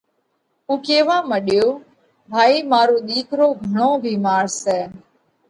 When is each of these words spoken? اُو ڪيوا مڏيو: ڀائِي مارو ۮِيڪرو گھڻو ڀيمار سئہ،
اُو 0.67 0.73
ڪيوا 0.85 1.17
مڏيو: 1.29 1.67
ڀائِي 2.31 2.57
مارو 2.71 2.97
ۮِيڪرو 3.07 3.47
گھڻو 3.63 3.89
ڀيمار 4.03 4.45
سئہ، 4.61 4.79